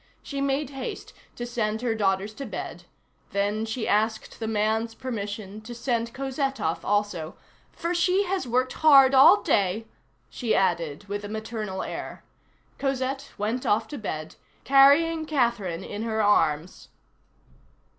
She 0.23 0.41
made 0.41 0.71
haste 0.71 1.13
to 1.35 1.45
send 1.45 1.83
her 1.83 1.93
daughters 1.93 2.33
to 2.33 2.45
bed, 2.47 2.85
then 3.33 3.65
she 3.67 3.87
asked 3.87 4.39
the 4.39 4.47
man's 4.47 4.95
permission 4.95 5.61
to 5.61 5.75
send 5.75 6.11
Cosette 6.11 6.59
off 6.59 6.83
also; 6.83 7.35
"for 7.71 7.93
she 7.93 8.23
has 8.23 8.47
worked 8.47 8.73
hard 8.73 9.13
all 9.13 9.43
day," 9.43 9.85
she 10.27 10.55
added 10.55 11.03
with 11.07 11.23
a 11.23 11.29
maternal 11.29 11.83
air. 11.83 12.23
Cosette 12.79 13.31
went 13.37 13.63
off 13.63 13.87
to 13.89 13.99
bed, 13.99 14.37
carrying 14.63 15.27
Catherine 15.27 15.83
in 15.83 16.01
her 16.01 16.23
arms. 16.23 16.89